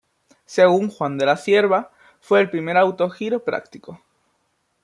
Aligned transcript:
Según 0.47 0.89
Juan 0.89 1.15
de 1.19 1.27
la 1.27 1.37
Cierva, 1.37 1.91
fue 2.21 2.41
el 2.41 2.49
primer 2.49 2.75
autogiro 2.75 3.43
práctico. 3.43 4.01